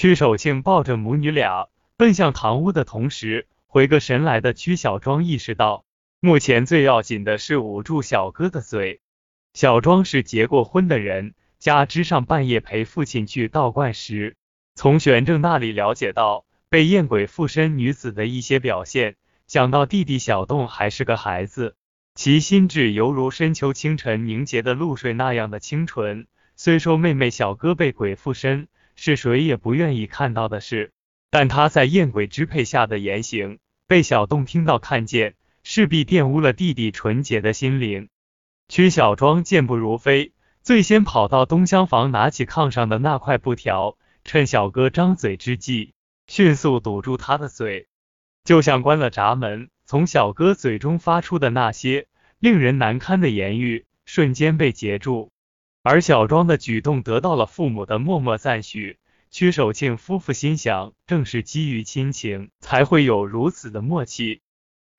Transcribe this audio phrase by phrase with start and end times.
[0.00, 5.84] 屈守庆抱着母女俩奔向堂屋的同时，回个神来的屈小庄意识到，
[6.20, 9.02] 目前最要紧的是捂住小哥的嘴。
[9.52, 14.38] 小庄是结过婚的人，加之上半夜陪父亲去道观时，
[14.74, 21.76] 从玄正那里了解到被艳鬼附身女子的一些表现，想到弟弟小栋还是个孩子，
[22.14, 26.26] 其心智犹如深秋清晨凝结的露水那样的清纯。
[26.56, 28.68] 虽说妹妹小哥被鬼附身
[29.02, 30.92] 是谁也不愿意看到的事，
[31.30, 38.10] 但他在艳鬼支配下的言行被小栋听到看见，势必玷污了弟弟纯洁的心灵。
[38.68, 45.94] 曲小庄健步如飞，最先跑到东厢房，拿起炕上的那块布条，趁小哥张嘴之际，
[46.26, 47.88] 迅速堵住他的嘴，
[48.44, 49.70] 就像关了闸门。
[49.86, 52.06] 从小哥嘴中发出的那些
[52.38, 55.32] 令人难堪的言语，瞬间被截住。
[55.82, 58.98] 而小庄的举动得到了父母的默默赞许。
[59.30, 64.42] 屈守庆夫妇心想，正是基于亲情，才会有如此的默契。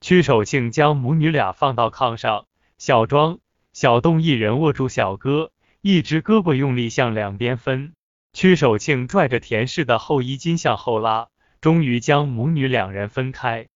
[0.00, 2.46] 屈守庆将母女俩放到炕上，
[2.78, 3.40] 小庄。
[3.72, 7.92] 小栋一人握住小哥，一只胳膊用力向两边分。
[8.32, 11.26] 屈守庆拽着田氏的后衣襟向后拉，
[11.60, 13.66] 终于将母女两人分开。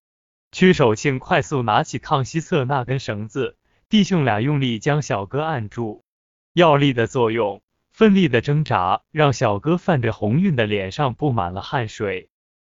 [0.53, 3.57] 屈守庆快速拿起炕西侧那根绳子，
[3.89, 6.04] 弟兄俩用力将小哥按住。
[6.55, 7.61] 药力的作用，
[7.91, 12.29] 奋力的挣扎，让小哥泛着红晕的脸上布满了汗水。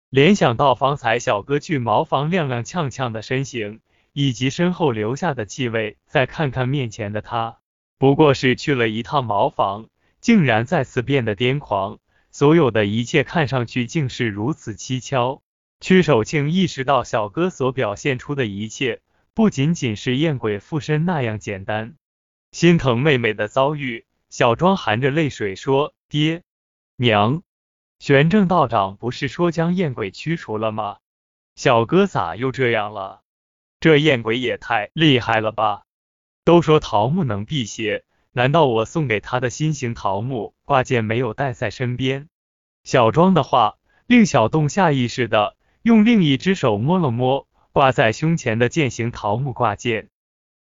[0.10, 3.82] 联想到方才小哥去茅房踉踉跄跄的身形。
[4.16, 7.58] 以及身后留下的气味，再看看面前的他，
[7.98, 9.90] 不过是去了一趟茅房，
[10.22, 11.98] 竟然再次变得癫狂。
[12.30, 15.42] 所有的一切看上去竟是如此蹊跷。
[15.80, 19.02] 屈守庆意识到小哥所表现出的一切，
[19.34, 21.96] 不仅仅是艳鬼附身那样简单，
[22.54, 24.06] 心疼妹妹的遭遇。
[24.30, 26.44] 小庄含着泪水说：“爹
[26.96, 27.42] 娘，
[27.98, 30.98] 玄正道长不是说将艳鬼驱除了吗？
[31.56, 33.22] 小哥咋又这样了？”
[33.82, 35.86] 这艳鬼也太厉害了吧！
[36.46, 42.30] 都说桃木能辟邪，难道我送给他的新型桃木挂件没有带在身边？
[42.84, 50.10] 小庄的话令小洞下意识的用另一只手摸了摸挂在胸前的剑形桃木挂件。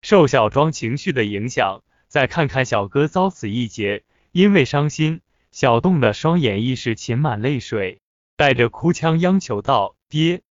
[0.02, 8.00] 受小庄情绪的影响，再看看小哥遭此一劫，因为伤心，小洞的双眼亦是噙满泪水，
[8.36, 10.42] 带着哭腔央求道：“爹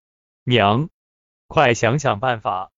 [0.45, 0.91] 娘。”
[1.49, 2.71] 快想想办法！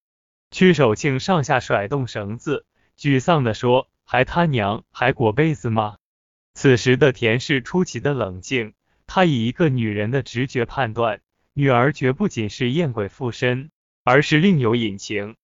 [0.53, 2.67] 屈守庆上下甩动绳子，
[2.97, 5.97] 沮丧的说：“还他娘还裹被子吗？”
[6.55, 8.75] 此时的田氏出奇的冷静，
[9.07, 11.21] 她以一个女人的直觉判断，
[11.53, 13.71] 女儿绝不仅是艳鬼附身，
[14.05, 15.37] 而是另有隐情。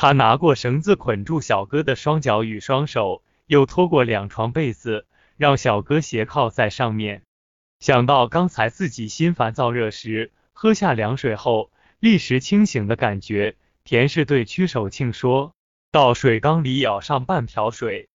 [0.00, 5.04] 他拿过绳子捆住小哥的双脚与双手，又拖过两床被子，
[5.36, 7.20] 让小哥斜靠在上面。
[7.80, 11.70] 想到刚才自己心烦燥热时，喝下凉水后。
[11.98, 15.52] 立时清醒的感觉，田氏对屈守庆说
[15.92, 18.08] ：“到水缸里舀上半瓢水。”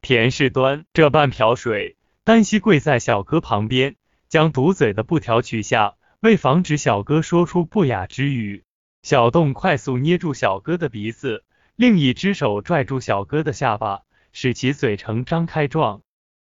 [0.00, 3.96] 田氏端这半瓢水，单膝跪在小哥旁边，
[4.30, 8.64] 将堵嘴的布条取下，为防止小哥说出不雅之语，
[9.06, 11.44] 小洞快速捏住小哥的鼻子，
[11.76, 14.02] 另一只手拽住小哥的下巴，
[14.32, 16.02] 使其嘴呈张开状。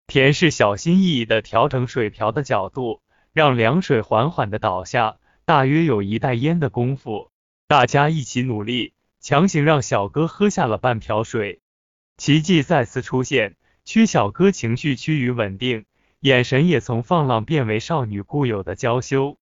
[0.07, 3.01] 田氏小心翼翼的调整水瓢的角度，
[3.33, 5.17] 让凉水缓缓的倒下。
[5.47, 7.31] 大约有一袋烟的功夫，
[7.69, 11.63] 大家一起努力，强行让小哥喝下了半瓢水。
[12.19, 15.87] 奇迹再次出现，屈小哥情绪趋于稳定，
[16.21, 19.39] 眼神也从放浪变为少女固有的娇羞。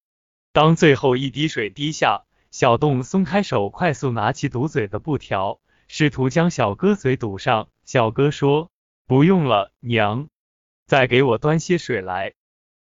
[0.53, 7.69] 当最后一滴水滴下，小洞松开手，快速拿起堵嘴的布条，试图将小哥嘴堵上。
[7.85, 8.71] 小哥说
[9.07, 10.29] ：“不用了，娘，
[10.87, 12.35] 再给我端些水来。”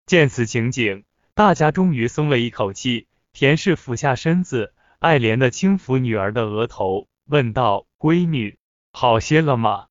[0.06, 1.04] 见此情景。
[1.32, 8.58] 大家终于松了一口气，田氏俯下身子，爱怜的轻抚女儿的额头，问道：“闺女，
[8.92, 9.86] 好些了吗？”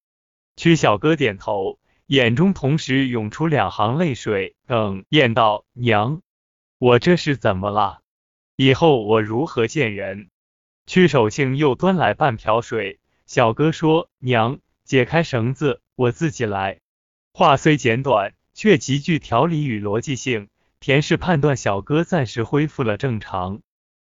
[0.55, 6.21] 曲小哥点头，眼中同时涌出两行泪水，哽咽道：“娘，
[6.77, 8.02] 我这是怎么了？
[8.55, 10.29] 以后我如何见人？”
[10.85, 16.79] 曲守庆又端来半瓢水，小哥说：“娘，解开绳子，我自己来。”
[17.33, 20.49] 话虽简短，却极具条理与逻辑性。
[20.79, 23.61] 田氏判断小哥暂时恢复了正常，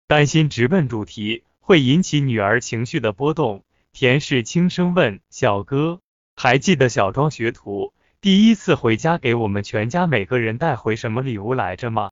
[0.08, 6.00] 担心直奔主题会引起女儿情绪的波动，田氏轻声问小哥
[6.38, 7.92] ：“还记得小庄学徒
[8.22, 12.06] 第一次回家给我们全家每个人带回什么礼物来着吗？”